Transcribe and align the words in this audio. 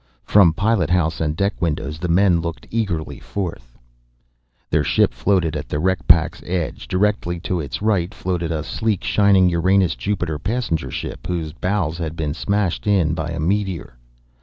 From 0.23 0.53
pilot 0.55 0.89
house 0.89 1.21
and 1.21 1.35
deck 1.37 1.61
windows 1.61 1.99
the 1.99 2.07
men 2.07 2.41
looked 2.41 2.65
eagerly 2.71 3.19
forth. 3.19 3.77
Their 4.71 4.83
ship 4.83 5.13
floated 5.13 5.55
at 5.55 5.69
the 5.69 5.77
wreck 5.77 6.07
pack's 6.07 6.41
edge. 6.43 6.87
Directly 6.87 7.39
to 7.41 7.59
its 7.59 7.83
right 7.83 8.11
floated 8.11 8.51
a 8.51 8.63
sleek, 8.63 9.03
shining 9.03 9.47
Uranus 9.47 9.93
Jupiter 9.95 10.39
passenger 10.39 10.89
ship 10.89 11.27
whose 11.27 11.53
bows 11.53 11.99
had 11.99 12.15
been 12.15 12.33
smashed 12.33 12.87
in 12.87 13.13
by 13.13 13.29
a 13.29 13.39
meteor. 13.39 13.99